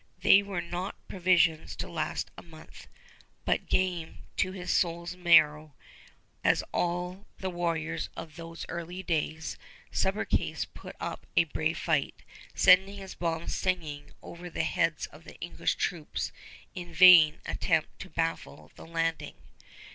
There 0.23 0.43
were 0.43 0.61
not 0.61 0.95
provisions 1.07 1.75
to 1.75 1.87
last 1.87 2.31
a 2.35 2.41
month; 2.41 2.87
but, 3.45 3.69
game 3.69 4.23
to 4.37 4.51
his 4.51 4.71
soul's 4.71 5.15
marrow, 5.15 5.75
as 6.43 6.63
all 6.71 7.27
the 7.37 7.51
warriors 7.51 8.09
of 8.17 8.35
those 8.35 8.65
early 8.67 9.03
days, 9.03 9.59
Subercase 9.91 10.65
put 10.73 10.95
up 10.99 11.27
a 11.37 11.43
brave 11.43 11.77
fight, 11.77 12.23
sending 12.55 12.97
his 12.97 13.13
bombs 13.13 13.53
singing 13.53 14.11
over 14.23 14.49
the 14.49 14.63
heads 14.63 15.05
of 15.05 15.23
the 15.23 15.39
English 15.39 15.75
troops 15.75 16.31
in 16.73 16.89
a 16.89 16.93
vain 16.95 17.39
attempt 17.45 17.99
to 17.99 18.09
baffle 18.09 18.71
the 18.75 18.87
landing. 18.87 19.35